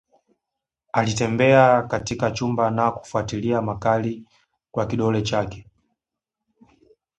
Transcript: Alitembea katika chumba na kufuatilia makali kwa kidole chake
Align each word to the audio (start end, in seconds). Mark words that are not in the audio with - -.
Alitembea 0.93 1.81
katika 1.83 2.31
chumba 2.31 2.71
na 2.71 2.91
kufuatilia 2.91 3.61
makali 3.61 4.25
kwa 4.71 4.85
kidole 4.85 5.21
chake 5.21 5.67